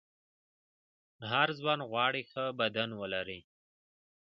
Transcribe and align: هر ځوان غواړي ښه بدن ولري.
هر 1.31 1.47
ځوان 1.59 1.79
غواړي 1.89 2.21
ښه 2.31 2.43
بدن 2.59 2.89
ولري. 3.01 3.39